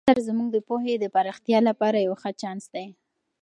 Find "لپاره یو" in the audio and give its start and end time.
1.69-2.13